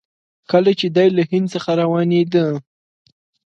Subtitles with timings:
[0.51, 2.45] کله چې دی له هند څخه روانېده.